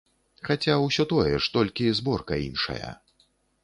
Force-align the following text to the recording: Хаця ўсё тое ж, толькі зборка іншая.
Хаця 0.47 0.77
ўсё 0.85 1.03
тое 1.13 1.35
ж, 1.35 1.43
толькі 1.59 1.95
зборка 2.01 2.43
іншая. 2.49 2.89